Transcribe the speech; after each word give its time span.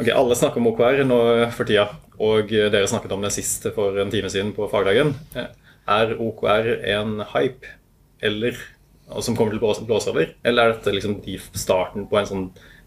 Ok, 0.00 0.08
Alle 0.16 0.36
snakker 0.36 0.62
om 0.62 0.70
OKR 0.70 1.02
nå 1.04 1.16
for 1.52 1.68
tida, 1.68 1.82
og 2.16 2.48
dere 2.48 2.88
snakket 2.88 3.12
om 3.12 3.20
det 3.20 3.34
sist 3.34 3.66
for 3.76 3.98
en 4.00 4.12
time 4.12 4.30
siden 4.32 4.54
på 4.56 4.64
fagdagen. 4.72 5.12
Er 5.36 6.14
OKR 6.16 6.70
en 6.94 7.18
hype, 7.34 7.68
eller, 8.24 8.56
som 9.20 9.36
kommer 9.36 9.52
til 9.52 9.60
å 9.60 9.84
blåse 9.84 10.08
over, 10.08 10.32
eller 10.40 10.62
er 10.62 10.72
dette 10.72 10.94
liksom 10.96 11.18
starten 11.52 12.08
på 12.08 12.16
en 12.16 12.30
sånn 12.30 12.46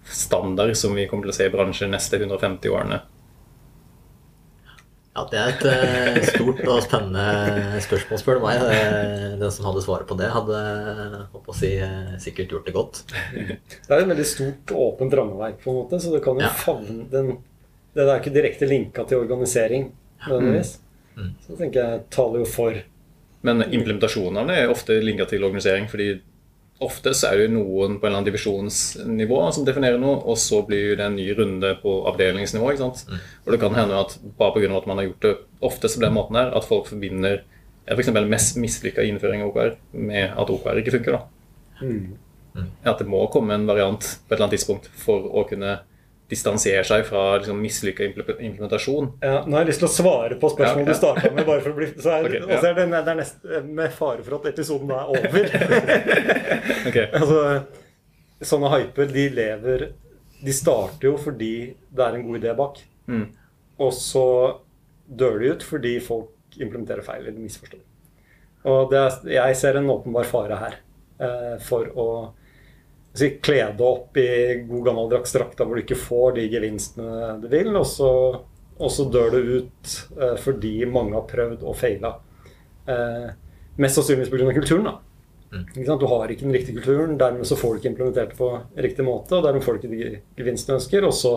standard 0.10 0.73
som 0.80 0.98
vi 0.98 1.05
kommer 1.12 1.28
til 1.30 1.36
å 1.36 1.38
se 1.38 1.52
i 1.52 1.54
bransjen 1.54 1.94
neste 1.94 2.18
150 2.18 2.73
årene? 2.73 3.04
Ja, 5.14 5.23
Det 5.30 5.38
er 5.38 5.52
et 5.52 5.66
uh, 5.70 6.16
stort 6.25 6.61
og 6.66 6.79
spennende 6.82 7.82
spørsmål, 7.86 8.20
spør 8.21 8.39
du 8.39 8.46
meg. 8.48 8.64
Den 9.38 9.52
som 9.54 9.68
hadde 9.70 9.84
svaret 9.86 10.09
på 10.09 10.18
det, 10.18 10.32
hadde 10.34 10.61
å 11.38 11.54
si, 11.54 11.75
uh, 11.78 12.16
sikkert 12.21 12.55
gjort 12.55 12.70
det 12.70 12.73
godt. 12.73 13.02
Det 13.34 13.91
er 13.91 14.00
et 14.00 14.10
veldig 14.10 14.25
stort, 14.25 14.73
åpent 14.73 15.14
rammeverk, 15.20 15.60
på 15.61 15.70
en 15.70 15.78
måte, 15.84 16.02
så 16.02 16.15
det 16.15 16.23
kan 16.25 16.41
jo 16.41 16.47
ja. 16.47 16.54
favne 16.57 17.05
den, 17.11 17.36
Det 17.93 18.07
er 18.07 18.15
ikke 18.18 18.33
direkte 18.33 18.69
linka 18.69 19.05
til 19.05 19.21
organisering, 19.21 19.91
nødvendigvis. 20.25 20.79
Mm. 21.14 21.21
Mm. 21.21 21.32
Så 21.46 21.60
tenker 21.60 21.83
jeg 21.83 22.04
taler 22.14 22.41
jo 22.41 22.50
for. 22.50 22.82
Men 23.46 23.61
implementasjonene 23.68 24.55
er 24.64 24.71
ofte 24.74 24.97
linka 25.04 25.27
til 25.30 25.46
organisering, 25.46 25.86
fordi 25.91 26.16
ofte 26.82 27.13
så 27.15 27.29
er 27.29 27.43
det 27.43 27.54
noen 27.54 27.97
på 28.00 28.07
en 28.07 28.09
eller 28.09 28.19
annen 28.19 28.27
divisjonsnivå 28.27 29.39
som 29.55 29.65
definerer 29.68 30.00
noe, 30.01 30.18
og 30.25 30.39
så 30.41 30.63
blir 30.68 30.97
det 30.97 31.05
en 31.05 31.15
ny 31.18 31.27
runde 31.37 31.73
på 31.83 31.93
avdelingsnivå. 32.09 32.72
ikke 32.72 32.83
sant? 32.83 33.03
Mm. 33.09 33.22
Og 33.45 33.53
det 33.53 33.59
kan 33.61 33.77
hende 33.77 34.02
at 34.02 34.17
bare 34.39 34.55
pga. 34.55 34.72
at 34.77 34.89
man 34.89 34.97
har 34.99 35.08
gjort 35.09 35.27
det 35.27 35.36
oftest 35.61 35.99
på 35.99 36.05
den 36.05 36.17
måten 36.17 36.39
her, 36.39 36.52
at 36.55 36.67
folk 36.67 36.89
forbinder 36.89 37.44
f.eks. 37.86 38.09
For 38.09 38.31
mest 38.31 38.58
mislykka 38.58 39.03
innføring 39.03 39.44
av 39.44 39.52
OKR 39.52 39.73
med 39.91 40.31
at 40.31 40.49
OKR 40.49 40.81
ikke 40.81 40.97
funker. 40.97 41.17
da. 41.17 41.23
Mm. 41.81 42.17
Mm. 42.53 42.69
At 42.85 42.99
det 43.02 43.09
må 43.09 43.25
komme 43.33 43.55
en 43.55 43.67
variant 43.67 43.99
på 43.99 44.30
et 44.30 44.35
eller 44.35 44.47
annet 44.47 44.58
tidspunkt 44.59 44.89
for 44.97 45.25
å 45.30 45.45
kunne 45.49 45.80
distansiere 46.33 46.83
seg 46.88 47.05
fra 47.08 47.23
liksom, 47.38 47.59
mislykka 47.64 48.08
implementasjon. 48.09 49.11
Ja, 49.23 49.44
nå 49.45 49.58
har 49.58 49.63
jeg 49.63 49.71
lyst 49.71 49.83
til 49.83 49.89
å 49.89 49.94
svare 49.94 50.38
på 50.41 50.52
spørsmålet 50.53 50.89
ja, 50.89 50.89
ja. 50.89 50.97
du 50.97 50.99
starta 50.99 51.31
med. 51.31 51.45
bare 51.47 51.63
for 51.63 51.73
å 51.73 51.77
bli, 51.77 51.89
så 51.95 52.16
er, 52.17 52.27
okay, 52.27 52.41
ja. 52.41 52.59
er 52.59 52.77
det, 52.80 52.88
det, 52.94 53.13
er 53.13 53.19
nest, 53.19 53.47
Med 53.69 53.95
fare 53.95 54.25
for 54.25 54.39
at 54.39 54.49
episoden 54.53 54.91
da 54.91 55.03
er 55.03 55.13
over. 55.13 55.47
okay. 56.89 57.08
altså, 57.08 57.39
sånne 58.43 58.73
hyper, 58.73 59.09
de 59.13 59.25
lever 59.38 59.88
De 60.43 60.55
starter 60.55 61.08
jo 61.08 61.16
fordi 61.21 61.55
det 61.93 62.05
er 62.05 62.19
en 62.19 62.27
god 62.27 62.41
idé 62.41 62.53
bak. 62.58 62.83
Mm. 63.08 63.25
Og 63.83 63.95
så 63.95 64.27
dør 65.08 65.41
de 65.41 65.52
ut 65.53 65.65
fordi 65.65 65.97
folk 66.03 66.59
implementerer 66.59 67.05
feil 67.05 67.25
eller 67.25 67.41
misforstår. 67.41 67.81
Og 68.69 68.93
er, 68.95 69.19
jeg 69.33 69.59
ser 69.59 69.80
en 69.80 69.91
åpenbar 69.91 70.27
fare 70.30 70.58
her 70.59 70.80
eh, 71.19 71.55
for 71.63 71.89
å 71.99 72.08
kle 73.14 73.59
deg 73.78 73.86
opp 73.86 74.17
i 74.17 74.30
god 74.66 74.88
gammeldags 74.88 75.36
drakt 75.36 75.61
hvor 75.61 75.78
du 75.78 75.83
ikke 75.83 76.00
får 76.00 76.38
de 76.39 76.47
gevinstene 76.50 77.38
du 77.44 77.47
vil, 77.52 77.70
og 77.78 77.86
så, 77.88 78.11
og 78.80 78.92
så 78.92 79.05
dør 79.14 79.36
du 79.36 79.52
ut 79.59 79.95
eh, 80.17 80.38
fordi 80.42 80.75
mange 80.89 81.14
har 81.17 81.28
prøvd 81.30 81.66
og 81.66 81.78
feila. 81.78 82.16
Eh, 82.89 83.28
mest 83.78 84.00
sannsynligvis 84.00 84.31
pga. 84.33 84.53
kulturen. 84.53 84.89
da. 84.89 84.95
Mm. 85.53 86.00
Du 86.00 86.08
har 86.09 86.31
ikke 86.31 86.47
den 86.47 86.55
riktige 86.58 86.80
kulturen, 86.80 87.17
dermed 87.17 87.45
så 87.45 87.55
får 87.55 87.73
du 87.75 87.81
ikke 87.81 87.92
implementert 87.92 88.33
det 88.33 88.39
på 88.39 88.50
riktig 88.81 89.05
måte, 89.05 89.38
og 89.38 89.45
dermed 89.45 89.64
får 89.64 89.77
du 89.77 89.83
ikke 89.83 89.94
de 89.94 90.42
gevinstene 90.42 90.73
du 90.73 90.81
ønsker, 90.81 91.05
og 91.05 91.14
så, 91.14 91.36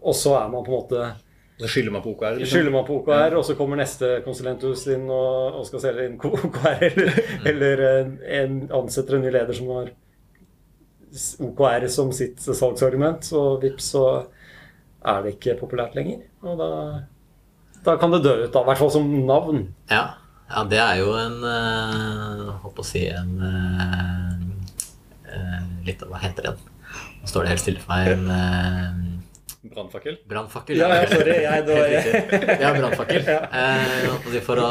og 0.00 0.18
så 0.18 0.34
er 0.40 0.50
man 0.50 0.66
på 0.66 0.74
en 0.74 0.78
måte 0.80 1.12
så 1.56 1.68
skylder 1.72 1.92
man 1.94 2.02
på 2.04 2.10
OKR? 2.12 2.34
Liksom. 2.36 2.72
Man 2.72 2.84
på 2.84 2.98
OKR, 2.98 3.12
ja. 3.32 3.36
Og 3.38 3.44
så 3.48 3.54
kommer 3.56 3.78
neste 3.80 4.18
konsulenthus 4.26 4.82
inn 4.92 5.06
og, 5.08 5.54
og 5.56 5.62
skal 5.64 5.80
selge 5.86 6.08
inn 6.10 6.18
OKR, 6.20 6.82
eller, 6.90 7.14
mm. 7.16 7.46
eller 7.52 7.84
en, 7.92 8.10
en, 8.40 8.58
ansetter 8.82 9.16
en 9.16 9.24
ny 9.24 9.32
leder 9.32 9.56
som 9.56 9.70
har 9.72 9.88
OKR 11.42 11.86
som 11.92 12.12
sitt 12.14 12.40
salgsargument, 12.42 13.24
så 13.26 13.42
vips, 13.62 13.92
så 13.94 14.04
er 15.06 15.24
det 15.24 15.36
ikke 15.36 15.58
populært 15.60 15.96
lenger. 15.98 16.22
Og 16.46 16.60
da, 16.60 16.70
da 17.86 17.96
kan 18.00 18.14
det 18.14 18.22
dø 18.26 18.34
ut, 18.44 18.52
da. 18.54 18.62
I 18.62 18.70
hvert 18.70 18.82
fall 18.82 18.94
som 18.94 19.10
navn. 19.28 19.66
Ja. 19.92 20.04
ja 20.50 20.64
det 20.70 20.80
er 20.82 21.02
jo 21.02 21.12
en 21.20 21.36
uh, 21.42 22.54
Håper 22.64 22.82
å 22.82 22.86
si 22.86 23.04
en 23.10 23.36
uh, 23.42 24.34
Litt 25.86 26.02
av 26.02 26.10
Hva 26.10 26.22
heter 26.22 26.50
den? 26.50 26.64
Nå 27.20 27.28
står 27.30 27.44
det 27.44 27.54
helt 27.54 27.62
stille 27.62 27.82
for 27.82 27.92
meg. 27.94 28.14
En 28.14 28.24
Øh, 29.66 29.72
Brannfakkel? 29.74 30.16
Brannfakkel, 30.28 30.78
ja. 30.78 30.88
ja, 30.94 31.08
sorry. 31.10 31.34
Jeg, 31.42 31.64
da, 31.68 31.78
jeg. 31.90 32.60
ja, 32.60 32.70
brannfakkel. 32.76 33.26
Ja. 33.34 33.40
Eh, 33.50 34.38
for 34.46 34.62
å, 34.62 34.70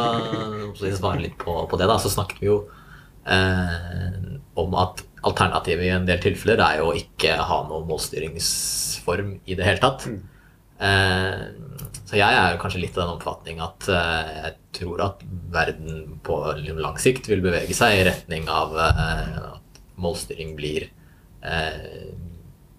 å 0.72 0.94
svare 0.96 1.20
litt 1.22 1.36
på, 1.42 1.58
på, 1.70 1.80
det, 1.80 1.90
da, 1.92 1.98
så 2.02 2.12
snakket 2.14 2.42
vi 2.42 2.48
jo 2.48 2.62
eh, 3.28 4.38
om 4.62 4.78
at 4.80 5.04
Alternativet 5.26 5.88
i 5.88 5.94
en 5.96 6.08
del 6.08 6.22
tilfeller 6.22 6.62
er 6.62 6.82
jo 6.82 6.92
å 6.92 6.98
ikke 6.98 7.38
ha 7.40 7.62
noen 7.70 7.88
målstyringsform 7.90 9.32
i 9.46 9.58
det 9.58 9.66
hele 9.66 9.82
tatt. 9.82 10.06
Mm. 10.10 10.20
Eh, 10.86 11.46
så 12.06 12.20
jeg 12.20 12.38
er 12.38 12.54
jo 12.54 12.60
kanskje 12.62 12.82
litt 12.84 12.98
av 12.98 13.06
den 13.06 13.16
oppfatning 13.16 13.62
at 13.64 13.88
eh, 13.90 14.34
jeg 14.44 14.56
tror 14.78 15.02
at 15.06 15.24
verden 15.54 16.20
på 16.26 16.38
lang 16.78 17.00
sikt 17.02 17.30
vil 17.32 17.42
bevege 17.46 17.74
seg 17.78 17.98
i 17.98 18.06
retning 18.10 18.50
av 18.52 18.76
eh, 18.78 19.40
at 19.56 19.82
målstyring 20.02 20.54
blir 20.60 20.90
eh, 21.42 22.12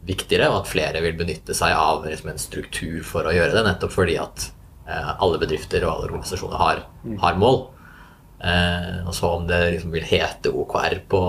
viktigere, 0.06 0.50
og 0.52 0.62
at 0.62 0.70
flere 0.70 1.02
vil 1.04 1.16
benytte 1.18 1.56
seg 1.56 1.74
av 1.74 2.04
liksom, 2.06 2.30
en 2.30 2.40
struktur 2.40 3.00
for 3.06 3.26
å 3.26 3.34
gjøre 3.34 3.56
det, 3.56 3.64
nettopp 3.66 3.94
fordi 3.94 4.18
at 4.22 4.50
eh, 4.86 5.12
alle 5.16 5.40
bedrifter 5.42 5.86
og 5.86 5.94
alle 5.94 6.10
organisasjoner 6.10 6.62
har, 6.62 6.84
mm. 7.02 7.16
har 7.24 7.40
mål. 7.40 7.64
Eh, 8.46 8.98
og 9.08 9.14
så 9.16 9.30
om 9.34 9.46
det 9.48 9.58
liksom 9.74 9.94
vil 9.94 10.06
hete 10.06 10.52
OKR 10.54 11.00
på 11.10 11.20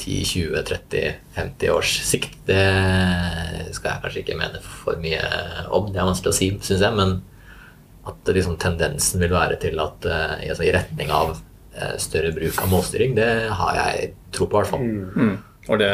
10-20-30-50 0.00 1.70
års 1.70 1.92
sikt, 2.08 2.40
det 2.48 2.64
skal 3.76 3.92
jeg 3.92 4.02
kanskje 4.02 4.22
ikke 4.24 4.38
mene 4.40 4.62
for 4.64 4.98
mye 5.02 5.22
om. 5.70 5.92
Det 5.92 6.00
er 6.00 6.10
vanskelig 6.10 6.32
å 6.32 6.38
si, 6.40 6.50
syns 6.66 6.82
jeg. 6.82 6.98
Men 6.98 7.20
at 8.10 8.34
liksom, 8.36 8.58
tendensen 8.60 9.22
vil 9.22 9.32
være 9.36 9.60
til 9.62 9.78
at 9.84 10.10
eh, 10.10 10.48
altså, 10.50 10.66
i 10.66 10.74
retning 10.74 11.14
av 11.14 11.36
eh, 11.36 11.96
større 12.02 12.34
bruk 12.36 12.58
av 12.64 12.72
målstyring, 12.72 13.14
det 13.18 13.30
har 13.54 13.80
jeg 13.80 14.12
tro 14.34 14.48
på, 14.48 14.58
i 14.58 14.62
hvert 14.62 14.74
fall. 14.74 14.84
Mm. 14.84 15.10
Mm. 15.14 15.66
Og 15.70 15.80
det, 15.80 15.92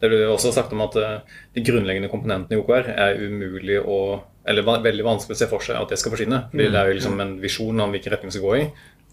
det 0.00 0.10
ble 0.10 0.24
også 0.32 0.54
sagt 0.54 0.72
om 0.74 0.82
at 0.86 0.96
de 0.96 1.66
grunnleggende 1.66 2.10
komponentene 2.12 2.56
i 2.56 2.62
OKR 2.62 2.94
er 2.94 3.20
umulig 3.20 3.82
å 3.84 3.98
eller 4.44 4.66
veldig 4.84 5.04
vanskelig 5.06 5.36
å 5.36 5.40
se 5.40 5.46
for 5.48 5.64
seg 5.64 5.78
at 5.80 5.92
det 5.92 5.96
skal 6.00 6.12
forsvinne. 6.12 6.42
fordi 6.50 6.66
mm. 6.68 6.72
Det 6.74 6.80
er 6.80 6.88
jo 6.88 6.96
liksom 6.98 7.22
en 7.24 7.32
visjon 7.40 7.80
om 7.80 7.94
hvilken 7.94 8.12
retning 8.12 8.28
vi 8.28 8.36
skal 8.36 8.44
gå 8.44 8.56
i. 8.58 8.64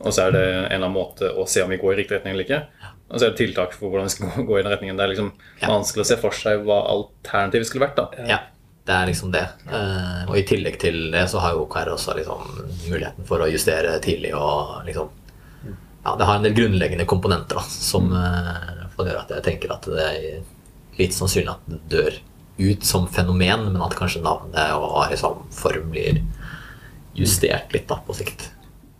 Og 0.01 0.13
så 0.13 0.25
er 0.25 0.35
det 0.35 0.41
en 0.45 0.65
eller 0.65 0.79
annen 0.79 0.95
måte 0.95 1.29
å 1.29 1.45
se 1.49 1.63
om 1.63 1.71
vi 1.71 1.79
går 1.81 1.93
i 1.93 1.99
riktig 2.01 2.17
retning 2.17 2.35
eller 2.35 2.47
ikke. 2.47 2.61
Og 3.11 3.19
så 3.19 3.27
er 3.27 3.33
det 3.33 3.41
tiltak 3.41 3.75
for 3.75 3.91
hvordan 3.91 4.07
vi 4.07 4.13
skal 4.15 4.47
gå 4.47 4.57
i 4.57 4.63
den 4.63 4.71
retningen. 4.71 4.97
Det 4.97 5.05
er 5.05 5.13
liksom 5.13 5.31
vanskelig 5.61 6.05
å 6.05 6.09
se 6.09 6.17
for 6.21 6.37
seg 6.37 6.65
hva 6.65 6.79
alternativet 6.93 7.69
skulle 7.69 7.85
vært. 7.85 7.99
da. 7.99 8.27
Ja, 8.29 8.39
det 8.87 8.97
er 8.97 9.09
liksom 9.11 9.33
det. 9.35 9.43
Uh, 9.67 10.23
og 10.29 10.37
i 10.39 10.45
tillegg 10.47 10.79
til 10.81 11.03
det 11.13 11.25
så 11.31 11.43
har 11.43 11.55
jo 11.55 11.65
OKR 11.65 11.93
også 11.93 12.15
liksom 12.17 12.47
muligheten 12.87 13.27
for 13.29 13.43
å 13.43 13.49
justere 13.51 13.97
tidlig 14.03 14.33
og 14.37 14.81
liksom 14.87 15.17
Ja, 16.01 16.15
det 16.17 16.25
har 16.25 16.39
en 16.39 16.45
del 16.47 16.55
grunnleggende 16.57 17.05
komponenter 17.05 17.59
da, 17.59 17.61
som 17.69 18.07
får 18.95 19.11
gjøre 19.11 19.21
at 19.21 19.33
jeg 19.35 19.45
tenker 19.45 19.73
at 19.75 19.85
det 19.85 20.05
er 20.07 20.39
litt 20.97 21.13
sannsynlig 21.13 21.53
at 21.53 21.67
det 21.69 21.81
dør 21.91 22.17
ut 22.61 22.85
som 22.85 23.05
fenomen, 23.09 23.67
men 23.71 23.83
at 23.85 23.93
kanskje 23.97 24.23
navnet 24.25 24.73
og 24.75 25.11
liksom 25.11 25.45
form 25.55 25.91
blir 25.93 26.23
justert 27.17 27.73
litt 27.73 27.87
da, 27.89 27.99
på 28.05 28.15
sikt. 28.17 28.49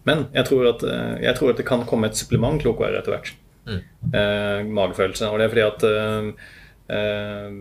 Men 0.07 0.25
jeg 0.33 0.47
tror, 0.49 0.65
at, 0.73 0.83
eh, 0.87 1.21
jeg 1.27 1.37
tror, 1.37 1.53
at, 1.53 1.59
det 1.61 1.67
kan 1.67 1.85
komme 1.89 2.09
et 2.09 2.17
supplement 2.17 2.61
til 2.61 2.73
OKR 2.73 2.97
etter 2.99 3.15
hvert. 3.15 3.33
Mm. 3.67 3.81
Eh, 4.17 4.71
magefølelse. 4.73 5.29
Og 5.29 5.37
det 5.39 5.45
er 5.45 5.53
fordi 5.53 5.65
at 5.67 5.83
eh, 5.85 6.47
eh, 6.97 7.51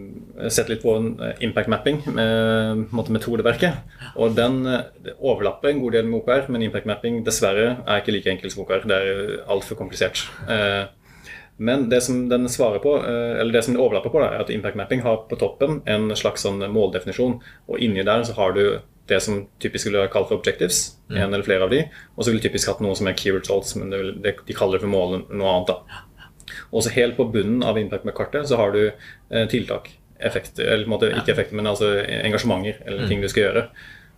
Jeg 0.45 0.55
sett 0.57 0.71
litt 0.73 0.85
på 0.85 0.95
en 0.97 1.11
eh, 1.21 1.35
impact 1.45 1.69
mapping, 1.73 2.01
med, 2.17 2.87
metodeverket. 3.17 3.83
Og 4.17 4.37
den 4.37 4.63
overlapper 5.19 5.73
en 5.73 5.83
god 5.85 5.99
del 5.99 6.09
med 6.09 6.23
OKR, 6.23 6.49
men 6.49 6.65
impact 6.65 6.89
mapping 6.89 7.21
dessverre 7.27 7.77
er 7.85 8.01
ikke 8.01 8.17
like 8.17 8.33
enkelt 8.33 8.57
som 8.57 8.65
OKR. 8.65 8.89
Det 8.89 8.97
er 8.97 9.37
altfor 9.53 9.79
komplisert. 9.81 10.25
Eh, 10.49 10.89
men 11.61 11.91
det 11.93 12.01
som 12.01 12.23
den 12.31 12.49
svarer 12.49 12.81
på, 12.81 12.95
eller 13.05 13.53
det 13.53 13.61
som 13.67 13.75
den 13.75 13.83
overlapper 13.83 14.09
på, 14.15 14.23
er 14.25 14.41
at 14.41 14.49
impact 14.49 14.79
mapping 14.81 15.03
har 15.05 15.27
på 15.29 15.37
toppen 15.37 15.83
en 15.85 16.09
slags 16.17 16.47
sånn 16.47 16.65
måldefinisjon. 16.73 17.35
Og 17.69 17.83
inni 17.85 18.01
der 18.01 18.25
så 18.25 18.33
har 18.39 18.57
du 18.57 18.63
det 19.09 19.21
som 19.25 19.41
typisk 19.63 19.89
ville 19.89 20.03
være 20.03 20.13
kalt 20.13 20.29
for 20.31 20.39
objectives, 20.39 20.97
mm. 21.09 21.17
en 21.17 21.33
eller 21.35 21.47
flere 21.47 21.67
av 21.67 21.73
de, 21.73 21.81
og 22.15 22.23
så 22.23 22.31
ville 22.31 22.45
typisk 22.45 22.71
hatt 22.71 22.83
noe 22.85 22.97
som 22.99 23.09
er 23.11 23.17
key 23.19 23.33
results, 23.35 23.75
men 23.79 23.91
det, 23.93 24.03
det, 24.25 24.37
de 24.47 24.57
kaller 24.57 24.79
det 24.79 24.85
for 24.85 24.93
mål 24.93 25.17
noe 25.29 25.55
annet. 25.55 25.73
da. 25.73 26.05
Og 26.71 26.85
så 26.85 26.93
helt 26.95 27.17
på 27.19 27.27
bunnen 27.33 27.65
av 27.67 27.79
impact 27.79 28.07
med 28.07 28.17
kartet 28.19 28.49
så 28.51 28.59
har 28.61 28.75
du 28.75 28.83
eh, 28.87 29.47
tiltak, 29.51 29.93
effekter, 30.21 30.67
eller 30.67 30.85
på 30.85 30.91
en 30.91 30.95
måte 30.95 31.11
ikke 31.15 31.35
effekter, 31.35 31.57
men 31.59 31.71
altså 31.71 31.95
engasjementer 32.05 32.83
eller 32.85 33.07
mm. 33.07 33.11
ting 33.11 33.25
du 33.25 33.29
skal 33.33 33.49
gjøre. 33.49 33.67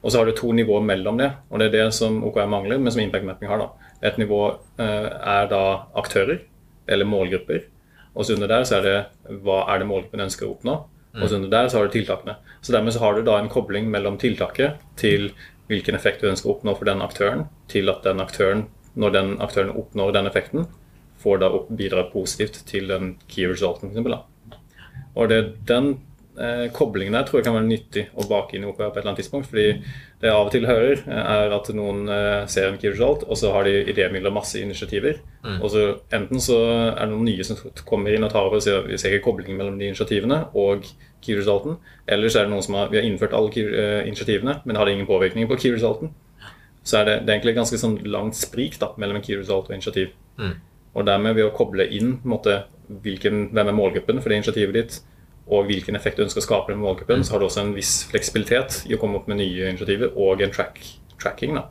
Og 0.03 0.11
så 0.11 0.19
har 0.19 0.27
du 0.27 0.35
to 0.35 0.51
nivåer 0.57 0.83
mellom 0.85 1.21
det, 1.21 1.31
og 1.49 1.61
det 1.63 1.69
er 1.69 1.77
det 1.77 1.85
som 1.95 2.19
OKR 2.27 2.49
mangler, 2.51 2.81
men 2.83 2.93
som 2.93 3.05
Impact 3.05 3.27
Mapping 3.29 3.53
har. 3.53 3.63
da. 3.63 3.93
Et 4.09 4.17
nivå 4.19 4.41
eh, 4.83 5.07
er 5.07 5.47
da 5.53 5.63
aktører, 5.99 6.43
eller 6.91 7.07
målgrupper, 7.07 7.69
og 8.13 8.27
så 8.27 8.35
under 8.35 8.51
der 8.51 8.65
så 8.69 8.81
er 8.81 8.89
det 8.89 9.39
hva 9.45 9.63
er 9.73 9.81
det 9.81 9.89
målgruppen 9.89 10.25
ønsker 10.27 10.49
å 10.49 10.57
oppnå. 10.57 10.75
Og 11.21 11.29
så 11.29 11.37
under 11.37 11.51
der 11.53 11.69
så 11.69 11.79
har 11.79 11.89
du 11.89 11.93
tiltakene. 11.93 12.37
Så 12.61 12.73
dermed 12.73 12.95
så 12.95 13.03
har 13.03 13.15
du 13.15 13.25
da 13.27 13.39
en 13.39 13.51
kobling 13.53 13.91
mellom 13.93 14.17
tiltaket 14.21 14.81
til 15.01 15.31
hvilken 15.69 15.97
effekt 15.97 16.23
du 16.23 16.31
ønsker 16.31 16.51
å 16.51 16.55
oppnå 16.57 16.75
for 16.79 16.89
den 16.89 17.03
aktøren, 17.05 17.47
til 17.69 17.93
at 17.93 18.05
den 18.07 18.21
aktøren, 18.25 18.67
når 18.95 19.15
den 19.17 19.35
aktøren 19.45 19.75
oppnår 19.77 20.15
den 20.17 20.29
effekten, 20.31 20.67
får 21.23 21.43
da 21.43 21.51
bidra 21.69 22.07
positivt 22.13 22.63
til 22.69 22.89
den 22.91 23.15
key 23.29 23.47
resulten, 23.51 23.93
f.eks. 23.93 24.59
Og 25.13 25.29
det 25.29 25.39
er 25.39 25.53
den 25.69 25.93
eh, 26.39 26.67
koblingen 26.73 27.15
der 27.17 27.27
tror 27.29 27.41
jeg 27.41 27.47
kan 27.47 27.57
være 27.57 27.69
nyttig 27.69 28.05
å 28.17 28.25
bake 28.29 28.57
inn 28.57 28.65
i 28.65 28.69
OPR 28.71 28.89
på 28.89 28.97
et 28.97 29.03
eller 29.03 29.11
annet 29.13 29.21
tidspunkt. 29.23 29.49
fordi 29.51 29.67
det 30.23 30.29
jeg 30.29 30.35
av 30.39 30.47
og 30.47 30.53
til 30.55 30.67
hører, 30.69 31.03
er 31.11 31.55
at 31.57 31.69
noen 31.75 32.09
eh, 32.09 32.47
ser 32.47 32.69
en 32.69 32.79
key 32.79 32.93
result, 32.93 33.25
og 33.27 33.39
så 33.39 33.53
har 33.55 33.67
de 33.67 33.85
idémidler 33.91 34.35
masse 34.35 34.61
initiativer. 34.61 35.19
Mm. 35.43 35.61
Og 35.61 35.71
så 35.71 35.87
Enten 36.15 36.41
så 36.41 36.59
er 36.93 37.01
det 37.01 37.11
noen 37.11 37.27
nye 37.27 37.45
som 37.45 37.59
kommer 37.89 38.15
inn 38.15 38.25
og 38.25 38.31
tar 38.33 38.47
over 38.47 38.61
og 38.61 38.65
sier 38.65 38.85
vi 38.87 38.99
ser 39.01 39.17
ikke 39.17 39.27
koblingen 39.31 39.59
mellom 39.59 39.79
de 39.81 39.89
initiativene 39.91 40.45
og 40.55 40.87
key 41.23 41.37
resulten. 41.39 41.79
Eller 42.07 42.31
så 42.31 42.41
er 42.41 42.47
det 42.47 42.55
noen 42.55 42.67
som 42.67 42.79
har, 42.79 42.91
vi 42.93 43.01
har 43.01 43.07
innført 43.07 43.35
alle 43.37 43.53
key, 43.55 43.65
eh, 43.67 44.03
initiativene, 44.07 44.61
men 44.65 44.79
hadde 44.79 44.95
ingen 44.95 45.09
påvirkning 45.11 45.49
på 45.51 45.59
key 45.59 45.75
resulten. 45.75 46.13
Så 46.83 46.99
er 46.99 47.05
det, 47.05 47.17
det 47.23 47.31
er 47.31 47.39
egentlig 47.39 47.59
ganske 47.61 47.79
sånn 47.79 48.01
langt 48.11 48.39
sprik 48.39 48.79
da, 48.83 48.91
mellom 48.99 49.23
key 49.23 49.39
result 49.39 49.71
og 49.71 49.77
initiativ. 49.77 50.15
Mm. 50.39 50.57
Og 50.99 51.07
dermed 51.09 51.39
ved 51.39 51.49
å 51.49 51.55
koble 51.57 51.87
inn 51.95 52.19
måte, 52.29 52.65
hvilken, 53.03 53.49
hvem 53.55 53.71
er 53.71 53.77
målgruppen 53.77 54.21
for 54.21 54.33
det 54.33 54.43
initiativet 54.43 54.77
ditt, 54.77 54.99
og 55.51 55.67
hvilken 55.67 55.99
effekt 55.99 56.19
du 56.19 56.25
ønsker 56.25 56.43
å 56.43 56.45
skape 56.45 56.75
med 56.75 56.83
målgruppen, 56.85 57.23
mm. 57.23 57.27
så 57.27 57.35
har 57.35 57.43
du 57.43 57.49
også 57.49 57.65
en 57.65 57.75
viss 57.77 58.03
fleksibilitet 58.11 58.83
i 58.89 58.95
å 58.95 59.01
komme 59.01 59.19
opp 59.19 59.29
med 59.31 59.41
nye 59.41 59.73
initiativer 59.73 60.15
og 60.15 60.43
en 60.45 60.55
track, 60.55 60.79
tracking. 61.21 61.57
da. 61.59 61.67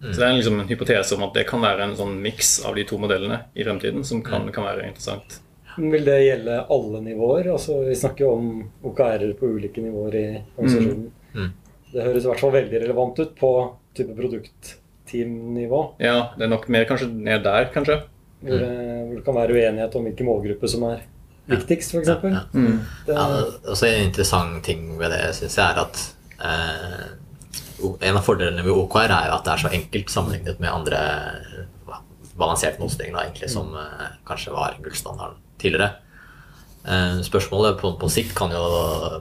Mm. 0.00 0.12
Så 0.14 0.16
det 0.16 0.26
er 0.26 0.36
liksom 0.38 0.60
en 0.62 0.68
hypotese 0.70 1.16
om 1.16 1.26
at 1.26 1.36
det 1.36 1.44
kan 1.48 1.60
være 1.60 1.84
en 1.84 1.96
sånn 1.98 2.16
miks 2.24 2.54
av 2.64 2.78
de 2.78 2.86
to 2.88 2.96
modellene 3.00 3.42
i 3.52 3.66
fremtiden 3.66 4.04
som 4.06 4.22
kan, 4.24 4.46
mm. 4.48 4.52
kan, 4.56 4.64
være 4.70 4.88
interessant. 4.88 5.40
Vil 5.76 6.06
det 6.06 6.16
gjelde 6.24 6.62
alle 6.72 7.02
nivåer? 7.04 7.50
Altså, 7.52 7.82
vi 7.84 7.96
snakker 7.96 8.24
jo 8.24 8.30
om 8.38 8.48
OKR-er 8.90 9.34
på 9.38 9.52
ulike 9.58 9.84
nivåer 9.84 10.16
i 10.16 10.26
organisasjonen. 10.56 11.04
Mm. 11.34 11.42
mm. 11.42 11.50
Det 11.90 12.04
høres 12.06 12.24
i 12.24 12.30
hvert 12.30 12.42
fall 12.44 12.52
veldig 12.54 12.80
relevant 12.84 13.18
ut 13.18 13.32
på 13.34 13.52
type 13.98 14.14
produktteamnivå. 14.14 15.80
Ja, 15.98 16.30
det 16.38 16.46
er 16.46 16.52
nok 16.52 16.68
mer 16.70 16.84
kanskje 16.86 17.08
ned 17.10 17.42
der, 17.44 17.66
kanskje. 17.74 17.96
Hvor, 18.40 18.62
mm. 18.62 19.08
hvor 19.08 19.16
det 19.18 19.24
kan 19.26 19.36
være 19.36 19.56
uenighet 19.56 19.96
om 19.98 20.06
hvilken 20.06 20.30
målgruppe 20.30 20.70
som 20.70 20.86
er 20.88 21.02
viktigst, 21.48 21.94
f.eks. 21.94 22.08
Ja, 22.08 22.18
ja. 22.22 22.42
mm. 22.52 22.78
ja, 23.08 23.26
også 23.64 23.88
en 23.88 24.08
interessant 24.08 24.62
ting 24.66 24.92
ved 24.98 25.14
det 25.14 25.22
syns 25.38 25.58
jeg 25.58 25.66
er 25.66 25.82
at 25.82 26.02
eh, 26.44 27.08
en 27.80 28.18
av 28.18 28.24
fordelene 28.26 28.64
med 28.64 28.76
OKR 28.76 29.08
er 29.08 29.32
at 29.32 29.46
det 29.46 29.54
er 29.54 29.64
så 29.64 29.72
enkelt 29.72 30.12
sammenlignet 30.12 30.60
med 30.60 30.72
andre 30.72 31.00
balanserte 32.40 32.84
egentlig, 32.84 33.50
som 33.50 33.72
mm. 33.72 33.80
eh, 33.80 34.14
kanskje 34.26 34.54
var 34.54 34.78
gullstandarden 34.82 35.36
tidligere. 35.58 35.90
Eh, 36.84 37.20
spørsmålet 37.22 37.78
på, 37.80 37.92
på, 38.00 38.08
sikt 38.08 38.34
kan 38.36 38.52
jo, 38.54 38.62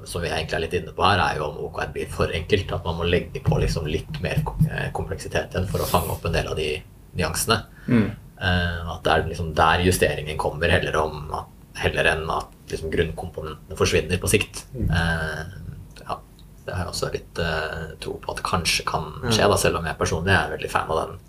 som 0.07 0.23
vi 0.23 0.31
egentlig 0.31 0.55
er 0.55 0.63
litt 0.63 0.77
inne 0.79 0.95
på 0.95 1.03
her, 1.03 1.19
er 1.19 1.39
jo 1.39 1.49
om 1.49 1.59
OKR 1.67 1.91
blir 1.95 2.09
for 2.13 2.31
enkelt. 2.31 2.71
At 2.75 2.87
man 2.87 2.99
må 3.01 3.09
legge 3.09 3.43
på 3.43 3.59
liksom 3.59 3.89
litt 3.91 4.21
mer 4.23 4.41
eh, 4.69 4.89
kompleksitet 4.95 5.55
igjen 5.55 5.69
for 5.71 5.83
å 5.83 5.89
fange 5.89 6.15
opp 6.15 6.27
en 6.27 6.35
del 6.37 6.51
av 6.51 6.59
de 6.59 6.71
nyansene. 7.19 7.61
Mm. 7.89 8.09
Uh, 8.39 8.93
at 8.93 9.01
det 9.03 9.11
er 9.11 9.23
liksom 9.27 9.47
der 9.51 9.81
justeringen 9.83 10.37
kommer, 10.39 10.71
heller, 10.71 10.95
om, 11.01 11.33
heller 11.79 12.11
enn 12.11 12.29
at 12.33 12.71
liksom 12.71 12.91
grunnkomponentene 12.93 13.77
forsvinner 13.79 14.21
på 14.21 14.29
sikt. 14.31 14.63
Mm. 14.75 14.89
Eh, 14.91 16.03
ja, 16.03 16.19
det 16.65 16.75
har 16.75 16.85
jeg 16.85 16.93
også 16.93 17.11
litt 17.15 17.41
eh, 17.43 17.83
tro 18.03 18.17
på 18.21 18.33
at 18.33 18.41
det 18.41 18.47
kanskje 18.47 18.85
kan 18.89 19.09
mm. 19.15 19.31
skje, 19.31 19.49
da, 19.49 19.59
selv 19.61 19.81
om 19.81 19.89
jeg 19.89 19.99
personlig 19.99 20.35
er 20.35 20.55
veldig 20.55 20.71
fan 20.71 20.91
av 20.93 21.03
den 21.03 21.19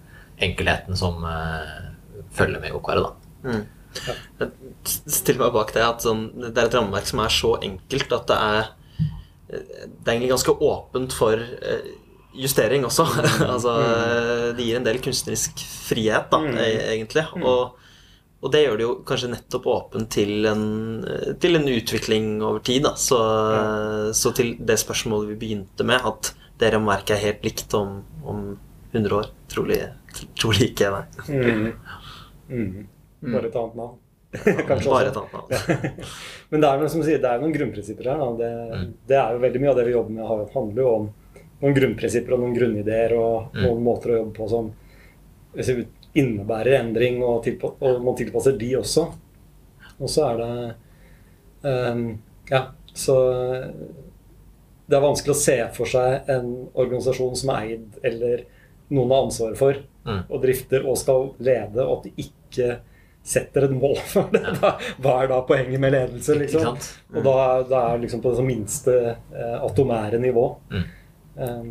enkelheten 0.41 0.97
som 0.97 1.20
følger 2.32 2.62
med 2.62 2.73
OKR-et. 2.73 3.29
Mm. 3.44 3.64
Ja. 4.06 4.14
Meg 4.41 5.55
bak 5.55 5.73
det 5.75 5.82
at 5.82 6.05
sånn, 6.05 6.29
det 6.38 6.55
er 6.55 6.69
et 6.69 6.76
rammeverk 6.76 7.08
som 7.11 7.23
er 7.25 7.32
så 7.35 7.56
enkelt 7.58 8.12
at 8.14 8.29
det 8.31 8.37
er 8.38 8.69
Det 9.50 10.06
er 10.06 10.12
egentlig 10.12 10.31
ganske 10.31 10.52
åpent 10.62 11.14
for 11.17 11.35
eh, 11.35 11.91
justering 12.38 12.85
også. 12.87 13.08
Mm. 13.41 13.50
altså, 13.50 13.73
det 14.55 14.67
gir 14.67 14.79
en 14.79 14.87
del 14.87 15.00
kunstnerisk 15.02 15.62
frihet, 15.88 16.29
da, 16.31 16.38
mm. 16.38 16.58
E, 16.61 16.67
egentlig. 16.94 17.25
Mm. 17.35 17.47
Og, 17.50 17.81
og, 18.40 18.48
det 18.52 18.62
gjør 18.64 18.78
det 18.78 18.84
jo 18.87 18.92
kanskje 19.08 19.31
nettopp 19.34 19.66
åpent 19.69 20.10
til 20.16 20.46
en, 20.48 20.64
til 21.42 21.58
en 21.58 21.66
utvikling 21.69 22.28
over 22.40 22.62
tid. 22.64 22.87
Da. 22.87 22.94
Så, 22.96 23.19
så, 24.16 24.32
til 24.37 24.54
det 24.56 24.78
spørsmålet 24.81 25.34
vi 25.34 25.40
begynte 25.42 25.87
med, 25.87 26.00
at 26.08 26.32
det 26.60 26.72
rammeverket 26.75 27.16
er 27.16 27.25
helt 27.26 27.44
likt 27.44 27.75
om, 27.76 27.98
om 28.25 28.46
100 28.92 29.16
år. 29.16 29.28
Trolig, 29.50 29.81
trolig 30.40 30.70
ikke, 30.70 30.90
nei. 30.94 31.04
Mm. 31.28 31.66
Mm. 32.48 32.87
Mm. 33.20 33.34
Bare 33.34 33.50
et 33.50 33.60
annet 33.60 33.76
navn. 33.78 33.98
Bare 34.32 35.10
et 35.10 35.20
annet 35.20 35.32
navn. 35.37 36.02
Men 36.50 36.62
det 36.64 36.69
er, 36.69 36.81
noen, 36.81 36.90
som 36.92 37.04
sier, 37.04 37.20
det 37.22 37.31
er 37.31 37.42
noen 37.42 37.54
grunnprinsipper 37.54 38.10
her. 38.12 38.26
Det, 38.40 38.50
mm. 38.72 38.90
det, 39.10 39.19
er 39.20 39.37
jo 39.37 39.44
veldig 39.44 39.62
mye 39.62 39.72
av 39.72 39.81
det 39.81 39.87
vi 39.88 39.96
jobber 39.96 40.16
med, 40.16 40.52
handler 40.54 40.84
jo 40.84 40.92
om 40.96 41.08
noen 41.60 41.76
grunnprinsipper 41.76 42.37
og 42.37 42.44
noen 42.44 42.56
grunnideer 42.56 43.16
og 43.19 43.54
mm. 43.54 43.64
noen 43.66 43.82
måter 43.84 44.14
å 44.14 44.20
jobbe 44.22 44.37
på 44.38 44.48
som 44.50 44.70
innebærer 46.19 46.81
endring, 46.81 47.21
og, 47.23 47.43
tilpa 47.47 47.73
og 47.79 48.03
man 48.05 48.19
tilpasser 48.19 48.57
de 48.59 48.71
også. 48.81 49.07
Og 50.01 50.11
så 50.11 50.31
er 50.31 50.41
det 50.41 50.53
um, 51.69 52.07
Ja, 52.51 52.65
så 52.97 53.17
det 54.91 54.99
er 54.99 55.05
vanskelig 55.05 55.37
å 55.37 55.39
se 55.39 55.57
for 55.77 55.91
seg 55.91 56.31
en 56.33 56.49
organisasjon 56.75 57.37
som 57.39 57.53
er 57.55 57.69
eid 57.69 57.99
eller 58.07 58.47
noen 58.91 59.12
har 59.15 59.27
ansvaret 59.29 59.59
for, 59.59 59.77
mm. 60.03 60.23
og 60.27 60.41
drifter 60.43 60.87
og 60.89 60.99
skal 60.99 61.29
lede, 61.39 61.85
og 61.85 62.01
at 62.01 62.09
de 62.09 62.25
ikke 62.27 62.71
setter 63.23 63.69
et 63.69 63.75
mål 63.77 64.01
for 64.11 64.33
det. 64.33 64.43
Da, 64.59 64.73
hva 65.03 65.17
er 65.23 65.31
da 65.31 65.39
poenget 65.47 65.83
med 65.83 65.95
ledelse? 65.95 66.35
Liksom? 66.41 66.73
Mm. 66.75 67.15
Og 67.15 67.29
da, 67.29 67.37
da, 67.69 67.83
er 67.85 67.95
det 67.95 68.07
liksom 68.07 68.25
på 68.25 68.35
det 68.35 68.47
minste 68.49 68.97
eh, 69.12 69.57
atomære 69.61 70.19
nivå. 70.23 70.47
Mm. 70.73 70.89
Um, 71.41 71.71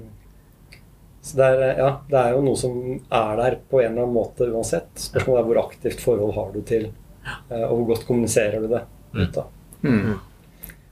så 1.22 1.38
det 1.38 1.48
er, 1.50 1.62
ja, 1.82 1.90
det 2.08 2.20
er, 2.20 2.32
jo 2.36 2.42
noe 2.46 2.58
som 2.60 2.80
er 2.96 3.32
der 3.42 3.60
på 3.70 3.82
en 3.82 3.92
eller 3.92 4.06
annen 4.06 4.16
måte 4.16 4.48
uansett. 4.48 4.90
Spørsmålet 5.00 5.42
er 5.42 5.48
hvor 5.50 5.62
aktivt 5.66 6.04
forhold 6.04 6.36
har 6.38 6.50
du 6.56 6.62
til, 6.68 6.90
eh, 7.28 7.66
og 7.66 7.74
hvor 7.82 7.88
godt 7.94 8.08
kommuniserer 8.08 8.64
du 8.64 8.70
det 8.72 8.84
mm. 9.12 9.22
ut. 9.22 9.40
Mm. 9.84 10.14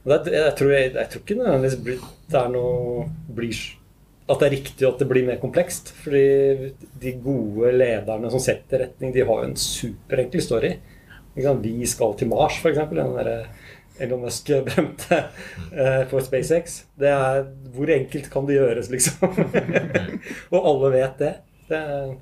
Det, 0.08 0.20
jeg, 0.32 0.54
tror, 0.60 0.72
jeg, 0.72 0.92
jeg, 0.96 1.10
tror, 1.12 1.24
ikke 1.24 1.40
nødvendigvis 1.40 2.06
det 2.28 2.40
er 2.40 2.52
noe 2.54 3.08
blir 3.38 3.62
at 4.28 4.42
det 4.42 4.48
er 4.48 4.56
riktig 4.58 4.88
at 4.88 5.00
det 5.00 5.08
blir 5.08 5.28
mer 5.28 5.40
komplekst. 5.40 5.94
Fordi 6.04 6.72
de 7.00 7.16
gode 7.24 7.72
lederne 7.76 8.32
som 8.34 8.44
setter 8.44 8.84
retning, 8.84 9.14
de 9.16 9.24
har 9.24 9.42
jo 9.42 9.48
en 9.48 9.60
superenkel 9.60 10.44
story. 10.44 10.74
Vi 11.38 11.88
skal 11.88 12.16
til 12.18 12.32
Mars, 12.32 12.58
f.eks. 12.60 12.82
Den 12.92 13.16
derre 13.16 13.38
Elon 14.04 14.24
Musk 14.26 14.52
berømte 14.68 15.24
uh, 15.74 16.04
for 16.12 16.24
SpaceX. 16.26 16.84
Det 17.00 17.12
er 17.12 17.44
Hvor 17.76 17.92
enkelt 17.94 18.32
kan 18.34 18.48
det 18.48 18.60
gjøres, 18.60 18.92
liksom? 18.94 19.34
og 20.54 20.70
alle 20.72 20.94
vet 21.00 21.20
det. 21.24 21.34
det 21.70 21.82
er, 21.82 22.16